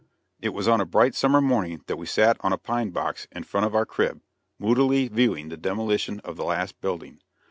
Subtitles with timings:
[0.41, 3.43] It was on a bright summer morning that we sat on a pine box in
[3.43, 4.23] front of our crib,
[4.57, 7.21] moodily viewing the demolition of the last building.